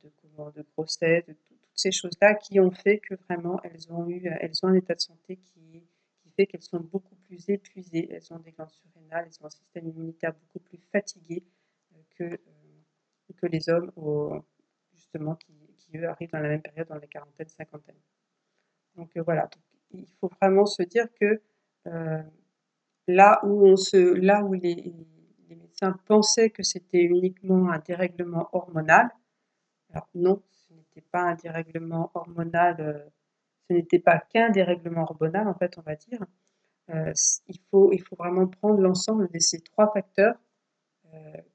de 0.56 0.66
grossesse, 0.74 1.24
de 1.26 1.32
toutes 1.32 1.58
ces 1.74 1.92
choses-là 1.92 2.34
qui 2.34 2.58
ont 2.58 2.72
fait 2.72 2.98
que 2.98 3.14
vraiment 3.14 3.60
elles 3.62 3.92
ont 3.92 4.08
eu, 4.08 4.26
elles 4.26 4.52
ont 4.64 4.68
un 4.68 4.74
état 4.74 4.96
de 4.96 5.00
santé 5.00 5.36
qui, 5.36 5.84
qui 6.22 6.30
fait 6.32 6.46
qu'elles 6.46 6.62
sont 6.62 6.80
beaucoup 6.80 7.14
plus 7.26 7.48
épuisées, 7.48 8.08
elles 8.10 8.32
ont 8.32 8.40
des 8.40 8.50
glandes 8.50 8.70
surrénales, 8.70 9.26
elles 9.28 9.44
ont 9.44 9.46
un 9.46 9.50
système 9.50 9.86
immunitaire 9.86 10.32
beaucoup 10.34 10.58
plus 10.58 10.80
fatigué 10.90 11.44
que, 12.20 12.38
que 13.36 13.46
les 13.46 13.68
hommes 13.68 13.90
justement 14.94 15.36
qui, 15.36 15.96
eux 15.96 16.08
arrivent 16.08 16.30
dans 16.30 16.40
la 16.40 16.48
même 16.48 16.62
période, 16.62 16.86
dans 16.88 16.98
les 16.98 17.08
quarantaines, 17.08 17.48
cinquantaines. 17.48 17.98
Donc 18.94 19.10
voilà, 19.18 19.48
il 19.90 20.06
faut 20.20 20.30
vraiment 20.40 20.66
se 20.66 20.82
dire 20.82 21.06
que 21.20 21.40
euh, 21.86 22.22
là 23.08 23.40
où 23.44 23.66
on 23.66 23.76
se, 23.76 23.96
là 23.96 24.44
où 24.44 24.52
les, 24.52 24.94
médecins 25.48 25.98
pensaient 26.06 26.50
que 26.50 26.62
c'était 26.62 27.02
uniquement 27.02 27.70
un 27.70 27.78
dérèglement 27.80 28.48
hormonal, 28.52 29.10
alors 29.92 30.08
non, 30.14 30.42
ce 30.50 30.74
n'était 30.74 31.00
pas 31.00 31.22
un 31.22 31.34
dérèglement 31.34 32.12
hormonal, 32.14 32.76
euh, 32.78 33.08
ce 33.68 33.74
n'était 33.74 33.98
pas 33.98 34.20
qu'un 34.20 34.50
dérèglement 34.50 35.02
hormonal 35.02 35.48
en 35.48 35.54
fait, 35.54 35.76
on 35.78 35.82
va 35.82 35.96
dire. 35.96 36.24
Euh, 36.90 37.12
il, 37.48 37.58
faut, 37.70 37.92
il 37.92 38.00
faut 38.00 38.14
vraiment 38.16 38.46
prendre 38.46 38.80
l'ensemble 38.80 39.28
de 39.28 39.38
ces 39.38 39.60
trois 39.60 39.92
facteurs 39.92 40.36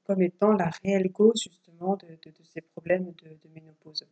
comme 0.04 0.22
étant 0.22 0.52
la 0.52 0.70
réelle 0.82 1.10
cause 1.12 1.42
justement 1.42 1.96
de, 1.96 2.18
ces 2.44 2.60
problèmes 2.60 3.12
de, 3.22 3.48
ménopause. 3.54 4.06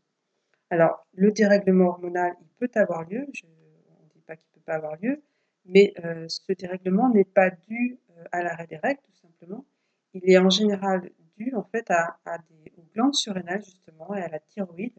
Alors, 0.70 1.06
le 1.12 1.30
dérèglement 1.30 1.90
hormonal, 1.90 2.34
il 2.40 2.48
peut 2.58 2.70
avoir 2.74 3.08
lieu, 3.08 3.26
on 3.44 4.04
ne 4.04 4.08
dit 4.10 4.22
pas 4.26 4.36
qu'il 4.36 4.48
ne 4.50 4.54
peut 4.54 4.64
pas 4.64 4.74
avoir 4.74 4.96
lieu, 5.00 5.22
mais 5.64 5.92
euh, 6.04 6.26
ce 6.28 6.52
dérèglement 6.52 7.08
n'est 7.10 7.24
pas 7.24 7.50
dû 7.50 7.98
euh, 8.10 8.24
à 8.32 8.42
l'arrêt 8.42 8.66
des 8.66 8.76
règles, 8.76 9.00
tout 9.02 9.14
simplement. 9.14 9.64
Il 10.12 10.30
est 10.30 10.38
en 10.38 10.50
général 10.50 11.10
dû 11.36 11.52
en 11.54 11.64
fait 11.64 11.90
aux 12.76 12.82
glandes 12.94 13.14
surrénales 13.14 13.64
justement 13.64 14.14
et 14.14 14.22
à 14.22 14.28
la 14.28 14.38
thyroïde 14.38 14.98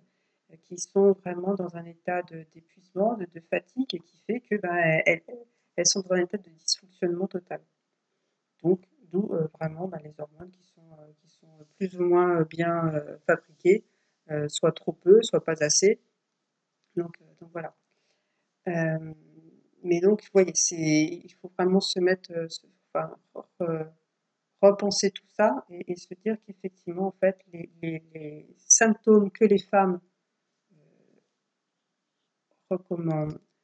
euh, 0.51 0.55
qui 0.63 0.77
sont 0.77 1.13
vraiment 1.13 1.53
dans 1.53 1.75
un 1.75 1.85
état 1.85 2.21
d'épuisement, 2.23 3.15
de, 3.15 3.27
fatigue 3.49 3.93
et 3.95 3.99
qui 3.99 4.17
fait 4.25 4.41
que 4.41 4.55
ben, 4.55 5.01
elles, 5.05 5.85
sont 5.85 6.01
dans 6.01 6.15
un 6.15 6.21
état 6.21 6.37
de 6.37 6.49
dysfonctionnement 6.49 7.27
total. 7.27 7.61
Donc, 8.63 8.81
d'où 9.15 9.31
vraiment 9.59 9.87
ben, 9.87 9.99
les 10.03 10.13
hormones 10.19 10.51
qui 10.51 10.63
sont, 10.63 10.97
qui 11.21 11.29
sont 11.29 11.47
plus 11.77 11.95
ou 11.97 12.03
moins 12.03 12.43
bien 12.43 12.91
fabriquées, 13.25 13.85
soit 14.47 14.71
trop 14.71 14.93
peu, 14.93 15.21
soit 15.23 15.43
pas 15.43 15.63
assez. 15.63 15.99
Donc, 16.95 17.17
voilà 17.53 17.75
mais 19.85 20.01
donc, 20.01 20.21
vous 20.23 20.29
voyez, 20.33 20.53
il 20.71 21.31
faut 21.35 21.51
vraiment 21.57 21.79
se 21.79 21.99
mettre, 21.99 22.31
euh, 22.31 22.47
enfin, 22.93 23.15
repenser 24.61 25.11
tout 25.11 25.27
ça 25.37 25.65
et, 25.69 25.95
se 25.95 26.13
dire 26.15 26.37
qu'effectivement, 26.45 27.07
en 27.07 27.11
fait, 27.11 27.39
les, 27.53 28.47
symptômes 28.67 29.31
que 29.31 29.45
les 29.45 29.59
femmes 29.59 30.01
euh, 30.73 30.75
recommandent, 32.71 33.33
euh, 33.33 33.54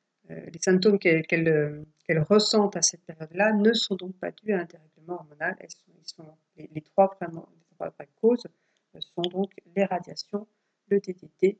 les 0.51 0.59
symptômes 0.59 0.99
qu'elles 0.99 1.85
ressentent 2.29 2.75
à 2.75 2.81
cette 2.81 3.03
période-là 3.03 3.53
ne 3.53 3.73
sont 3.73 3.95
donc 3.95 4.15
pas 4.17 4.31
dus 4.31 4.53
à 4.53 4.61
un 4.61 4.65
dérèglement 4.65 5.15
hormonal. 5.15 5.57
Les, 6.57 6.81
trois 6.81 7.15
vraiment, 7.19 7.47
causes 8.21 8.43
sont 8.99 9.21
donc 9.21 9.51
les 9.75 9.85
radiations, 9.85 10.47
le 10.89 10.99
DDT 10.99 11.59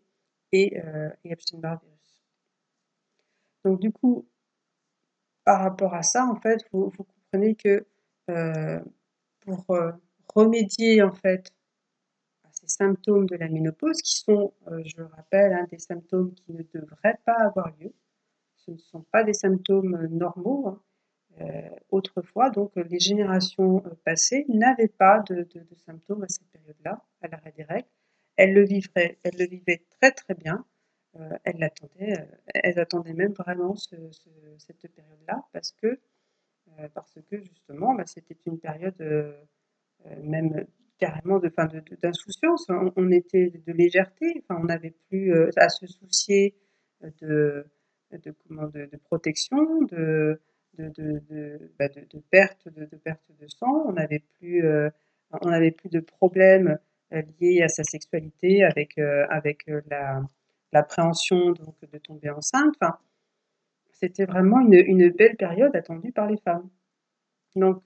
et, 0.51 0.79
euh, 0.79 1.09
et 1.23 1.31
Epstein-Barr 1.31 1.79
virus. 1.81 2.21
Donc 3.63 3.79
du 3.79 3.91
coup, 3.91 4.27
par 5.43 5.61
rapport 5.61 5.93
à 5.93 6.03
ça, 6.03 6.25
en 6.25 6.35
fait, 6.35 6.65
vous, 6.71 6.91
comprenez 6.91 7.55
que 7.55 7.85
euh, 8.29 8.79
pour 9.41 9.65
euh, 9.71 9.91
remédier 10.33 11.01
en 11.01 11.11
fait 11.11 11.51
à 12.43 12.49
ces 12.53 12.67
symptômes 12.67 13.25
de 13.25 13.35
la 13.35 13.47
ménopause, 13.49 14.01
qui 14.01 14.17
sont, 14.19 14.53
euh, 14.67 14.81
je 14.85 14.97
le 14.97 15.05
rappelle, 15.05 15.53
hein, 15.53 15.65
des 15.71 15.79
symptômes 15.79 16.33
qui 16.33 16.53
ne 16.53 16.63
devraient 16.73 17.19
pas 17.25 17.37
avoir 17.39 17.71
lieu, 17.79 17.93
ce 18.65 18.71
ne 18.71 18.77
sont 18.77 19.05
pas 19.11 19.23
des 19.23 19.33
symptômes 19.33 20.07
normaux. 20.09 20.67
Hein, 20.67 20.81
autrefois, 21.89 22.49
donc 22.49 22.75
les 22.75 22.99
générations 22.99 23.81
passées 24.03 24.45
n'avaient 24.49 24.89
pas 24.89 25.23
de, 25.29 25.47
symptômes 25.85 26.23
à 26.23 26.27
cette 26.27 26.49
période-là, 26.49 27.03
à 27.21 27.27
l'arrêt 27.29 27.53
des 27.55 27.63
règles. 27.63 27.87
Elles 28.35 28.53
le, 28.53 28.65
elles 28.65 29.37
le 29.37 29.45
vivaient 29.45 29.85
très 29.99 30.11
très 30.11 30.35
bien. 30.35 30.65
Euh, 31.17 31.37
elles 31.43 31.57
l'attendaient, 31.59 32.17
euh, 32.17 32.25
elles 32.53 32.79
attendaient 32.79 33.13
même 33.13 33.33
vraiment 33.33 33.75
cette 33.75 34.87
période-là 34.95 35.43
parce 35.51 35.73
que, 35.73 35.99
euh, 36.79 36.87
parce 36.93 37.19
que 37.29 37.41
justement, 37.41 37.93
bah, 37.95 38.05
c'était 38.05 38.37
une 38.45 38.59
période 38.59 38.95
même 40.23 40.65
carrément 40.97 41.39
de, 41.39 41.49
fin, 41.49 41.67
d'insouciance. 42.01 42.67
On, 42.95 43.11
était 43.11 43.49
de 43.49 43.73
légèreté, 43.73 44.43
enfin, 44.43 44.61
on 44.61 44.65
n'avait 44.65 44.95
plus 45.09 45.33
à 45.57 45.69
se 45.69 45.85
soucier 45.85 46.55
de, 47.21 47.65
de, 48.17 48.33
comment, 48.47 48.67
de, 48.67 48.89
protection, 49.03 49.81
de, 49.83 50.39
de, 50.77 51.71
bah, 51.77 51.87
de, 51.87 52.19
perte, 52.29 52.67
de, 52.69 52.85
perte 52.97 53.21
de 53.39 53.47
sang. 53.47 53.85
On 53.87 53.93
n'avait 53.93 54.23
plus, 54.39 54.63
n'avait 55.43 55.71
plus 55.71 55.89
de 55.89 55.99
problèmes 55.99 56.77
liés 57.39 57.61
à 57.61 57.67
sa 57.67 57.83
sexualité 57.83 58.63
avec, 58.63 58.97
avec 58.97 59.65
la, 59.89 60.23
l'appréhension 60.71 61.51
donc 61.51 61.75
de 61.91 61.97
tomber 61.97 62.29
enceinte. 62.29 62.75
Enfin, 62.79 62.97
c'était 63.91 64.25
vraiment 64.25 64.59
une, 64.59 65.09
belle 65.11 65.35
période 65.35 65.75
attendue 65.75 66.11
par 66.11 66.29
les 66.29 66.37
femmes. 66.37 66.69
Donc, 67.55 67.83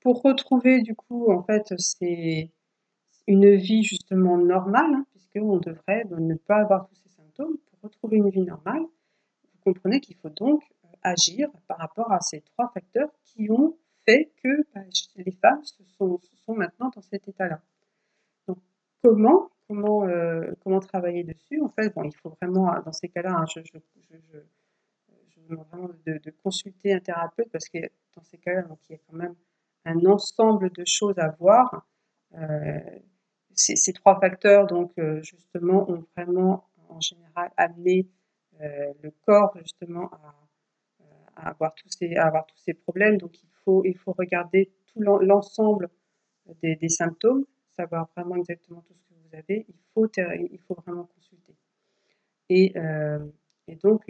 pour 0.00 0.22
retrouver 0.22 0.82
du 0.82 0.94
coup, 0.94 1.32
en 1.32 1.42
fait, 1.42 1.74
c'est 1.78 2.50
une 3.26 3.56
vie 3.56 3.82
justement 3.82 4.38
normale, 4.38 4.94
hein, 4.94 5.06
puisqu'on 5.10 5.58
devrait 5.58 6.04
ne 6.10 6.34
pas 6.34 6.58
avoir 6.58 6.88
tous 6.88 6.96
ces 6.96 7.08
symptômes. 7.10 7.56
Pour 7.70 7.90
retrouver 7.90 8.18
une 8.18 8.30
vie 8.30 8.42
normale, 8.42 8.82
comprenez 9.72 10.00
qu'il 10.00 10.16
faut 10.16 10.30
donc 10.30 10.62
euh, 10.84 10.88
agir 11.02 11.48
par 11.66 11.78
rapport 11.78 12.12
à 12.12 12.20
ces 12.20 12.40
trois 12.40 12.70
facteurs 12.72 13.10
qui 13.24 13.50
ont 13.50 13.76
fait 14.06 14.32
que 14.42 14.62
bah, 14.74 14.80
les 15.16 15.32
femmes 15.32 15.64
se 15.64 15.82
sont, 15.98 16.20
sont 16.44 16.54
maintenant 16.54 16.90
dans 16.94 17.02
cet 17.02 17.28
état-là. 17.28 17.60
Donc, 18.46 18.58
comment 19.02 19.50
comment, 19.68 20.04
euh, 20.04 20.52
comment 20.62 20.80
travailler 20.80 21.24
dessus? 21.24 21.60
En 21.60 21.68
fait, 21.68 21.94
bon, 21.94 22.02
il 22.04 22.16
faut 22.16 22.30
vraiment, 22.40 22.72
dans 22.84 22.92
ces 22.92 23.08
cas-là, 23.08 23.32
hein, 23.32 23.44
je, 23.54 23.60
je, 23.60 23.78
je, 24.10 25.40
vous 25.40 25.48
demande 25.50 25.66
vraiment 25.68 25.88
de, 26.06 26.30
consulter 26.42 26.92
un 26.94 27.00
thérapeute 27.00 27.50
parce 27.52 27.68
que 27.68 27.78
dans 28.16 28.22
ces 28.24 28.38
cas-là, 28.38 28.64
il 28.88 28.92
y 28.92 28.94
a 28.96 28.98
quand 29.06 29.16
même 29.16 29.34
un 29.84 30.04
ensemble 30.06 30.70
de 30.72 30.84
choses 30.86 31.18
à 31.18 31.28
voir. 31.38 31.86
Euh, 32.34 32.80
ces, 33.54 33.92
trois 33.92 34.20
facteurs, 34.20 34.66
donc, 34.66 34.92
euh, 34.98 35.22
justement, 35.22 35.90
ont 35.90 36.04
vraiment, 36.16 36.68
en 36.88 37.00
général, 37.00 37.50
amené 37.56 38.08
le 38.60 39.10
corps, 39.24 39.56
justement, 39.60 40.10
à, 41.36 41.50
avoir 41.50 41.74
tous 41.74 41.88
ces, 41.90 42.16
avoir 42.16 42.46
tous 42.46 42.58
ces 42.58 42.74
problèmes. 42.74 43.16
Donc, 43.16 43.42
il 43.42 43.50
faut, 43.64 43.84
il 43.84 43.96
faut 43.96 44.12
regarder 44.12 44.72
tout 44.86 45.00
l'ensemble 45.00 45.88
des, 46.62 46.88
symptômes, 46.88 47.44
savoir 47.76 48.08
vraiment 48.16 48.36
exactement 48.36 48.80
tout 48.82 48.94
ce 48.94 49.14
vous 49.14 49.36
avez, 49.36 49.66
il 49.68 49.74
faut, 49.92 50.06
il 50.16 50.58
faut 50.66 50.74
vraiment 50.86 51.04
consulter. 51.04 51.54
Et, 52.48 52.72
euh, 52.76 53.24
et 53.66 53.76
donc, 53.76 54.04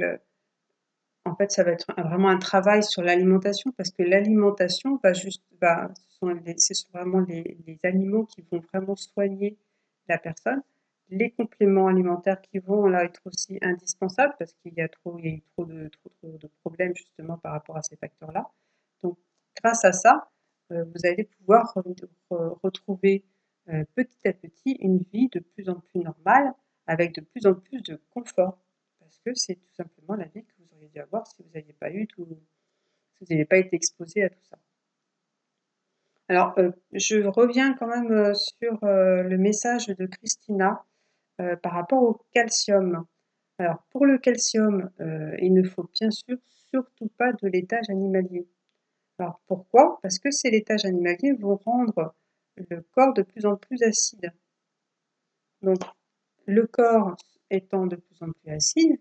en 1.28 1.34
fait, 1.36 1.50
ça 1.50 1.62
va 1.62 1.72
être 1.72 1.86
vraiment 1.96 2.28
un 2.28 2.38
travail 2.38 2.82
sur 2.82 3.02
l'alimentation 3.02 3.72
parce 3.76 3.90
que 3.90 4.02
l'alimentation 4.02 4.98
va 5.02 5.12
juste, 5.12 5.42
va, 5.60 5.90
ce, 5.94 6.18
sont 6.18 6.34
ce 6.56 6.74
sont 6.74 6.88
vraiment 6.92 7.20
les, 7.20 7.58
les, 7.66 7.78
aliments 7.82 8.24
qui 8.24 8.42
vont 8.50 8.60
vraiment 8.72 8.96
soigner 8.96 9.56
la 10.08 10.18
personne. 10.18 10.62
Les 11.10 11.30
compléments 11.30 11.86
alimentaires 11.86 12.40
qui 12.42 12.58
vont 12.58 12.86
là 12.86 13.04
être 13.04 13.22
aussi 13.24 13.58
indispensables 13.62 14.34
parce 14.38 14.52
qu'il 14.54 14.74
y 14.74 14.82
a 14.82 14.88
trop, 14.88 15.18
il 15.18 15.24
y 15.24 15.28
a 15.28 15.32
eu 15.32 15.42
trop 15.52 15.64
de, 15.64 15.88
trop, 15.88 16.12
de 16.22 16.50
problèmes 16.60 16.94
justement 16.94 17.38
par 17.38 17.52
rapport 17.52 17.76
à 17.76 17.82
ces 17.82 17.96
facteurs-là. 17.96 18.50
Donc, 19.02 19.18
grâce 19.62 19.84
à 19.86 19.92
ça, 19.92 20.30
euh, 20.70 20.84
vous 20.84 21.06
allez 21.06 21.24
pouvoir 21.24 21.74
retrouver 22.30 23.24
euh, 23.70 23.84
petit 23.94 24.28
à 24.28 24.34
petit 24.34 24.72
une 24.80 24.98
vie 25.12 25.28
de 25.28 25.40
plus 25.40 25.70
en 25.70 25.80
plus 25.80 26.00
normale, 26.00 26.52
avec 26.86 27.14
de 27.14 27.22
plus 27.22 27.46
en 27.46 27.54
plus 27.54 27.82
de 27.82 28.00
confort. 28.10 28.58
Parce 29.00 29.18
que 29.20 29.32
c'est 29.34 29.54
tout 29.54 29.74
simplement 29.74 30.14
la 30.14 30.26
vie 30.26 30.44
que 30.44 30.52
vous 30.58 30.76
auriez 30.76 30.88
dû 30.88 31.00
avoir 31.00 31.26
si 31.26 31.42
vous 31.42 31.48
n'aviez 31.54 31.72
pas 31.72 31.90
eu 31.90 32.06
tout, 32.06 32.26
si 33.14 33.24
vous 33.24 33.26
n'aviez 33.30 33.46
pas 33.46 33.56
été 33.56 33.76
exposé 33.76 34.24
à 34.24 34.28
tout 34.28 34.44
ça. 34.50 34.58
Alors, 36.28 36.52
euh, 36.58 36.70
je 36.92 37.26
reviens 37.26 37.72
quand 37.72 37.86
même 37.86 38.34
sur 38.34 38.78
le 38.82 39.36
message 39.38 39.86
de 39.86 40.04
Christina 40.04 40.84
par 41.62 41.72
rapport 41.72 42.02
au 42.02 42.20
calcium. 42.32 43.06
Alors, 43.58 43.84
pour 43.90 44.06
le 44.06 44.18
calcium, 44.18 44.90
il 45.40 45.52
ne 45.52 45.62
faut 45.62 45.88
bien 45.92 46.10
sûr 46.10 46.36
surtout 46.70 47.08
pas 47.16 47.32
de 47.32 47.48
laitage 47.48 47.88
animalier. 47.90 48.48
Alors, 49.18 49.40
pourquoi? 49.46 49.98
Parce 50.02 50.18
que 50.18 50.30
ces 50.30 50.50
laitages 50.50 50.84
animaliers 50.84 51.32
vont 51.32 51.56
rendre 51.56 52.14
le 52.56 52.82
corps 52.92 53.12
de 53.14 53.22
plus 53.22 53.46
en 53.46 53.56
plus 53.56 53.82
acide. 53.82 54.32
Donc, 55.62 55.78
le 56.46 56.66
corps 56.66 57.16
étant 57.50 57.86
de 57.86 57.96
plus 57.96 58.22
en 58.22 58.30
plus 58.30 58.50
acide, 58.52 59.00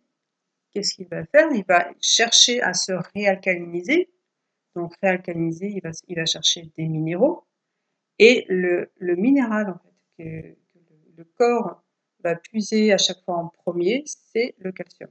qu'est-ce 0.71 0.95
qu'il 0.95 1.07
va 1.07 1.25
faire? 1.25 1.49
Il 1.51 1.65
va 1.67 1.91
chercher 2.01 2.61
à 2.61 2.73
se 2.73 2.93
réalcaliniser. 3.13 4.09
donc 4.75 4.95
réalcaliniser, 5.01 5.81
il 6.07 6.15
va, 6.15 6.25
chercher 6.25 6.71
des 6.77 6.87
minéraux. 6.87 7.45
Et 8.19 8.45
le, 8.49 8.91
le 8.97 9.15
minéral 9.15 9.69
en 9.69 9.77
fait, 9.77 9.95
que, 10.17 10.57
le 11.17 11.23
corps 11.23 11.83
va 12.23 12.35
puiser 12.35 12.93
à 12.93 12.97
chaque 12.97 13.23
fois 13.23 13.35
en 13.35 13.49
premier, 13.49 14.03
c'est 14.05 14.55
le 14.59 14.71
calcium. 14.71 15.09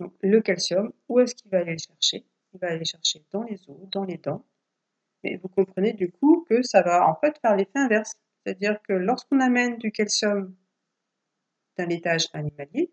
Donc 0.00 0.12
le 0.22 0.40
calcium, 0.40 0.92
où 1.08 1.20
est-ce 1.20 1.34
qu'il 1.34 1.50
va 1.50 1.58
aller 1.58 1.72
le 1.72 1.78
chercher? 1.78 2.26
Il 2.52 2.60
va 2.60 2.68
aller 2.68 2.84
chercher 2.84 3.24
dans 3.30 3.42
les 3.42 3.68
os, 3.68 3.76
dans 3.90 4.04
les 4.04 4.18
dents. 4.18 4.44
Mais 5.22 5.36
vous 5.36 5.48
comprenez 5.48 5.92
du 5.92 6.10
coup 6.10 6.44
que 6.48 6.62
ça 6.62 6.82
va 6.82 7.08
en 7.08 7.14
fait 7.16 7.38
faire 7.38 7.56
l'effet 7.56 7.78
inverse. 7.78 8.14
C'est-à-dire 8.44 8.80
que 8.82 8.92
lorsqu'on 8.92 9.40
amène 9.40 9.78
du 9.78 9.90
calcium 9.90 10.54
d'un 11.76 11.86
laitage 11.86 12.28
animalier, 12.32 12.92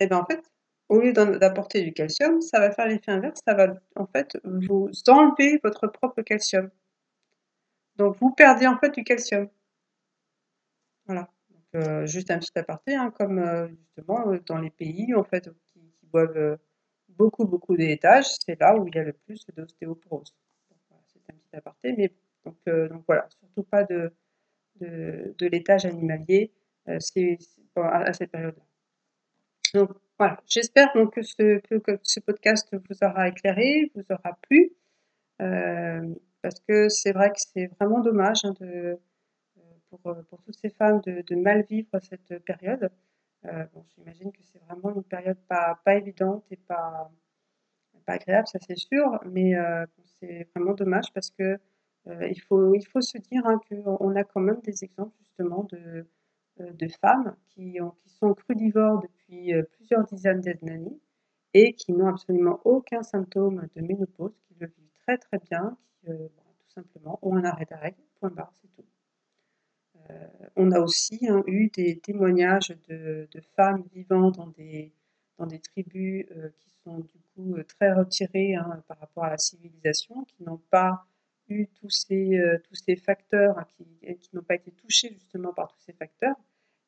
et 0.00 0.04
eh 0.04 0.06
bien 0.06 0.18
en 0.18 0.24
fait, 0.24 0.42
au 0.88 0.98
lieu 0.98 1.12
d'apporter 1.12 1.82
du 1.82 1.92
calcium, 1.92 2.40
ça 2.40 2.58
va 2.58 2.72
faire 2.72 2.86
l'effet 2.86 3.12
inverse, 3.12 3.40
ça 3.46 3.54
va 3.54 3.74
en 3.96 4.06
fait 4.06 4.38
vous 4.44 4.90
enlever 5.08 5.60
votre 5.62 5.86
propre 5.86 6.22
calcium. 6.22 6.70
Donc 7.96 8.16
vous 8.18 8.30
perdez 8.32 8.66
en 8.66 8.78
fait 8.78 8.90
du 8.94 9.04
calcium. 9.04 9.48
Voilà. 11.06 11.30
Euh, 11.76 12.04
juste 12.04 12.32
un 12.32 12.38
petit 12.38 12.58
aparté, 12.58 12.96
hein, 12.96 13.12
comme 13.16 13.38
euh, 13.38 13.68
justement 13.68 14.32
euh, 14.32 14.40
dans 14.46 14.58
les 14.58 14.70
pays 14.70 15.14
en 15.14 15.22
fait 15.22 15.48
qui, 15.72 15.80
boivent 16.10 16.58
beaucoup 17.10 17.46
beaucoup 17.46 17.76
laitage, 17.76 18.26
c'est 18.44 18.58
là 18.58 18.76
où 18.76 18.88
il 18.88 18.94
y 18.96 18.98
a 18.98 19.04
le 19.04 19.12
plus 19.12 19.46
d'ostéoporose. 19.56 20.34
c'est 21.06 21.32
un 21.32 21.36
petit 21.36 21.56
aparté, 21.56 21.92
mais 21.96 22.12
donc, 22.44 22.56
donc 22.66 23.04
voilà, 23.06 23.28
surtout 23.38 23.62
pas 23.62 23.84
de, 23.84 24.12
de, 24.80 25.46
laitage 25.46 25.84
animalier 25.84 26.50
c'est, 26.98 27.38
à, 27.76 28.12
cette 28.12 28.32
période-là. 28.32 28.64
Donc 29.74 29.92
voilà, 30.18 30.42
j'espère 30.48 30.92
donc 30.96 31.14
que 31.14 31.22
ce, 31.22 31.60
que 31.60 32.00
ce 32.02 32.18
podcast 32.18 32.68
vous 32.72 32.96
aura 33.02 33.28
éclairé, 33.28 33.92
vous 33.94 34.02
aura 34.10 34.36
plu, 34.42 34.72
parce 35.38 36.58
que 36.66 36.88
c'est 36.88 37.12
vrai 37.12 37.30
que 37.30 37.38
c'est 37.38 37.68
vraiment 37.78 38.00
dommage 38.00 38.44
hein, 38.44 38.54
de 38.58 38.98
euh, 39.92 40.22
pour, 40.28 40.40
toutes 40.42 40.56
ces 40.56 40.70
femmes 40.70 41.00
de, 41.00 41.34
mal 41.34 41.62
vivre 41.62 41.98
cette 42.00 42.44
période. 42.44 42.90
Euh, 43.44 43.64
j'imagine 43.94 44.30
que 44.32 44.42
c'est 44.42 44.58
vraiment 44.60 44.94
une 44.94 45.02
période 45.02 45.38
pas, 45.48 45.80
pas 45.84 45.96
évidente 45.96 46.44
et 46.50 46.56
pas, 46.56 47.10
pas 48.06 48.12
agréable, 48.14 48.46
ça 48.46 48.58
c'est 48.60 48.76
sûr, 48.76 49.18
mais 49.24 49.56
euh, 49.56 49.86
c'est 50.20 50.48
vraiment 50.54 50.74
dommage 50.74 51.12
parce 51.14 51.30
que 51.30 51.58
il, 52.06 52.40
faut, 52.40 52.74
il 52.74 52.84
faut 52.86 53.02
se 53.02 53.18
dire 53.18 53.46
hein, 53.46 53.60
qu'on 53.68 54.16
a 54.16 54.24
quand 54.24 54.40
même 54.40 54.60
des 54.62 54.84
exemples 54.84 55.14
justement 55.20 55.64
de, 55.64 56.06
de 56.58 56.88
femmes 57.00 57.36
qui, 57.48 57.78
ont, 57.80 57.90
qui 58.02 58.08
sont 58.08 58.32
crudivores 58.32 59.00
depuis 59.00 59.52
plusieurs 59.72 60.04
dizaines 60.04 60.40
d'années 60.40 60.98
et 61.52 61.74
qui 61.74 61.92
n'ont 61.92 62.08
absolument 62.08 62.58
aucun 62.64 63.02
symptôme 63.02 63.68
de 63.76 63.82
ménopause, 63.82 64.34
qui 64.48 64.54
le 64.58 64.66
vivent 64.66 64.92
très 65.06 65.18
très 65.18 65.38
bien, 65.38 65.76
qui 66.02 66.06
tout 66.06 66.70
simplement 66.70 67.18
ont 67.20 67.36
un 67.36 67.44
arrêt 67.44 67.66
d'arrêt, 67.66 67.94
point 68.18 68.30
barre, 68.30 68.52
c'est 68.60 68.68
tout. 68.68 68.84
Euh, 70.08 70.28
on 70.56 70.70
a 70.72 70.80
aussi 70.80 71.28
hein, 71.28 71.42
eu 71.46 71.68
des 71.68 71.98
témoignages 71.98 72.74
de, 72.88 73.28
femmes 73.56 73.84
vivant 73.92 74.30
dans 74.30 74.46
des, 74.46 74.92
tribus 75.62 76.26
euh, 76.30 76.50
qui 76.58 76.70
sont 76.84 76.98
du 76.98 77.20
coup 77.34 77.56
euh, 77.56 77.64
très 77.64 77.92
retirées 77.92 78.54
hein, 78.54 78.82
par 78.88 78.98
rapport 78.98 79.24
à 79.24 79.30
la 79.30 79.38
civilisation, 79.38 80.24
qui 80.24 80.42
n'ont 80.42 80.62
pas 80.70 81.04
eu 81.48 81.66
tous 81.80 81.90
ces, 81.90 82.56
facteurs, 82.96 83.58
hein, 83.58 83.66
qui, 83.76 84.30
n'ont 84.32 84.42
pas 84.42 84.54
été 84.54 84.70
touchés 84.72 85.12
justement 85.12 85.52
par 85.52 85.68
tous 85.68 85.80
ces 85.80 85.92
facteurs, 85.92 86.36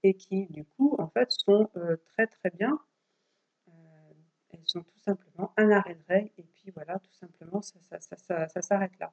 et 0.02 0.14
qui 0.14 0.47
du 0.47 0.64
coup 0.64 0.95
en 0.99 1.09
fait 1.09 1.31
sont 1.31 1.69
très 2.14 2.26
très 2.26 2.50
bien. 2.50 2.78
elles 4.50 4.78
ont 4.78 4.83
tout 4.83 4.99
simplement 4.99 5.52
un 5.57 5.71
arrêt 5.71 5.95
de 5.95 6.04
règle, 6.09 6.31
et 6.38 6.45
puis 6.45 6.71
voilà, 6.71 6.99
tout 7.00 7.12
simplement 7.14 7.61
ça, 7.62 8.61
s'arrête 8.62 8.98
là. 9.01 9.12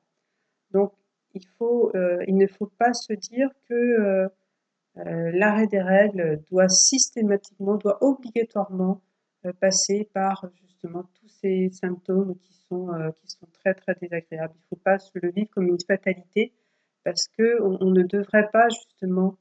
Il, 1.33 1.45
faut, 1.57 1.91
euh, 1.95 2.23
il 2.27 2.37
ne 2.37 2.47
faut 2.47 2.71
pas 2.77 2.93
se 2.93 3.13
dire 3.13 3.49
que 3.67 3.73
euh, 3.73 4.27
euh, 4.97 5.31
l'arrêt 5.33 5.67
des 5.67 5.81
règles 5.81 6.41
doit 6.49 6.69
systématiquement, 6.69 7.77
doit 7.77 8.03
obligatoirement 8.03 9.01
passer 9.61 10.09
par 10.13 10.49
justement 10.61 11.03
tous 11.13 11.29
ces 11.29 11.69
symptômes 11.69 12.35
qui 12.39 12.53
sont, 12.67 12.89
qui 13.15 13.29
sont 13.29 13.47
très 13.53 13.73
très 13.73 13.95
désagréables. 13.95 14.53
Il 14.53 14.59
ne 14.59 14.67
faut 14.69 14.83
pas 14.83 14.99
se 14.99 15.11
le 15.13 15.31
vivre 15.31 15.49
comme 15.51 15.67
une 15.67 15.79
fatalité 15.79 16.51
parce 17.05 17.29
que 17.29 17.61
on, 17.61 17.91
ne 17.91 18.03
devrait 18.03 18.49
pas 18.51 18.67
justement 18.67 19.37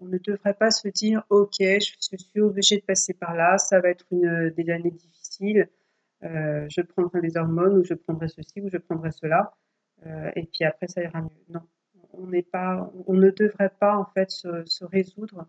on 0.00 0.04
ne 0.04 0.18
devrait 0.18 0.52
pas 0.52 0.70
se 0.70 0.88
dire 0.88 1.24
ok 1.30 1.56
je, 1.60 2.16
suis 2.18 2.40
obligé 2.42 2.76
de 2.76 2.82
passer 2.82 3.14
par 3.14 3.34
là 3.34 3.56
ça 3.56 3.80
va 3.80 3.88
être 3.88 4.04
une 4.10 4.50
des 4.50 4.68
années 4.68 4.90
difficiles 4.90 5.70
je 6.20 6.82
prendrai 6.82 7.22
des 7.22 7.38
hormones 7.38 7.78
ou 7.78 7.84
je 7.84 7.94
prendrai 7.94 8.28
ceci 8.28 8.60
ou 8.60 8.68
je 8.68 8.76
prendrai 8.76 9.12
cela 9.12 9.54
euh, 10.04 10.30
et 10.36 10.46
puis 10.46 10.64
après 10.64 10.88
ça 10.88 11.02
ira 11.02 11.22
mieux. 11.22 11.44
Non, 11.48 11.62
on 12.12 12.26
n'est 12.26 12.42
pas, 12.42 12.90
on 13.06 13.14
ne 13.14 13.30
devrait 13.30 13.72
pas 13.80 13.96
en 13.96 14.04
fait 14.04 14.30
se, 14.30 14.84
résoudre 14.84 15.46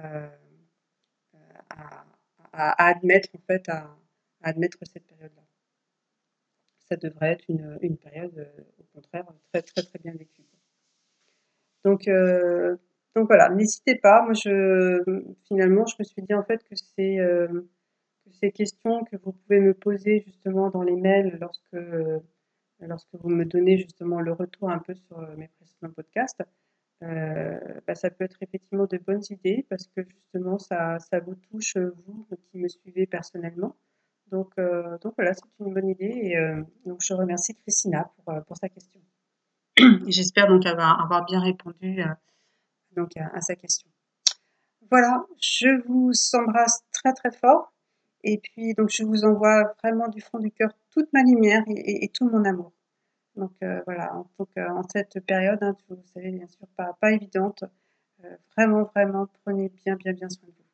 euh, 0.00 0.28
à, 1.70 2.86
admettre 2.86 3.28
en 3.34 3.40
fait 3.46 3.68
à, 3.68 3.96
admettre 4.42 4.78
cette 4.82 5.06
période-là. 5.06 5.42
Ça 6.78 6.96
devrait 6.96 7.32
être 7.32 7.44
une, 7.48 7.78
une, 7.82 7.96
période 7.96 8.36
euh, 8.36 8.62
au 8.80 8.84
contraire 8.94 9.26
très 9.52 9.62
très 9.62 9.82
très 9.82 9.98
bien 9.98 10.12
vécue. 10.12 10.44
Donc 11.84 12.08
donc 13.16 13.26
voilà, 13.26 13.48
n'hésitez 13.48 13.96
pas. 13.96 14.22
Moi, 14.22 14.34
je, 14.34 15.02
finalement, 15.48 15.84
je 15.86 15.96
me 15.98 16.04
suis 16.04 16.22
dit 16.22 16.34
en 16.34 16.44
fait 16.44 16.62
que 16.62 16.76
c'est 16.76 17.16
que 17.16 18.30
ces 18.30 18.52
questions 18.52 19.04
que 19.04 19.16
vous 19.16 19.32
pouvez 19.32 19.60
me 19.60 19.74
poser 19.74 20.20
justement 20.20 20.70
dans 20.70 20.82
les 20.82 20.94
mails 20.94 21.38
lorsque 21.40 21.76
lorsque 22.86 23.14
vous 23.14 23.28
me 23.28 23.44
donnez 23.44 23.78
justement 23.78 24.20
le 24.20 24.32
retour 24.32 24.70
un 24.70 24.78
peu 24.78 24.94
sur 24.94 25.18
euh, 25.18 25.36
mes 25.36 25.48
précédents 25.48 25.92
podcasts, 25.92 26.42
euh, 27.02 27.58
bah, 27.86 27.94
ça 27.94 28.10
peut 28.10 28.24
être 28.24 28.42
effectivement 28.42 28.86
de 28.86 28.98
bonnes 28.98 29.22
idées 29.30 29.66
parce 29.68 29.86
que 29.88 30.02
justement 30.02 30.58
ça, 30.58 30.98
ça 30.98 31.20
vous 31.20 31.34
touche 31.34 31.76
vous 31.76 32.26
qui 32.50 32.58
me 32.58 32.68
suivez 32.68 33.06
personnellement. 33.06 33.76
Donc, 34.30 34.52
euh, 34.58 34.98
donc 34.98 35.14
voilà, 35.16 35.34
c'est 35.34 35.42
une 35.58 35.74
bonne 35.74 35.88
idée 35.88 36.04
et 36.04 36.36
donc 36.86 37.00
je 37.02 37.14
remercie 37.14 37.54
Christina 37.56 38.10
pour, 38.16 38.34
pour 38.44 38.56
sa 38.56 38.68
question. 38.68 39.00
J'espère 40.06 40.46
donc 40.46 40.66
avoir, 40.66 41.02
avoir, 41.02 41.24
bien 41.24 41.40
répondu 41.40 42.02
donc 42.94 43.16
à, 43.16 43.40
sa 43.40 43.56
question. 43.56 43.88
Voilà, 44.90 45.24
je 45.40 45.82
vous 45.86 46.12
embrasse 46.34 46.84
très 46.92 47.12
très 47.12 47.32
fort 47.32 47.72
et 48.24 48.38
puis, 48.38 48.74
donc, 48.74 48.90
je 48.90 49.04
vous 49.04 49.24
envoie 49.24 49.74
vraiment 49.82 50.08
du 50.08 50.20
fond 50.20 50.38
du 50.38 50.50
cœur 50.50 50.70
toute 50.90 51.12
ma 51.12 51.22
lumière 51.22 51.64
et, 51.68 52.08
tout 52.08 52.28
mon 52.28 52.44
amour. 52.44 52.72
Donc, 53.36 53.52
euh, 53.62 53.80
voilà, 53.86 54.14
en, 54.16 54.26
en 54.56 54.82
cette 54.92 55.20
période, 55.26 55.58
hein, 55.62 55.76
vous 55.88 56.02
savez, 56.14 56.30
bien 56.32 56.46
sûr, 56.48 56.66
pas, 56.76 56.96
pas 57.00 57.12
évidente, 57.12 57.64
euh, 58.24 58.36
vraiment, 58.56 58.84
vraiment, 58.84 59.28
prenez 59.44 59.70
bien, 59.70 59.96
bien, 59.96 60.12
bien 60.12 60.28
soin 60.28 60.48
de 60.48 60.52
vous. 60.52 60.64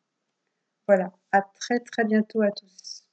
Voilà, 0.88 1.12
à 1.32 1.42
très, 1.42 1.80
très 1.80 2.04
bientôt 2.04 2.42
à 2.42 2.50
tous. 2.50 3.05